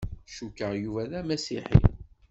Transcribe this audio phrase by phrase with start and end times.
[0.35, 1.77] Cukkeɣ Yuba d Amasiḥi.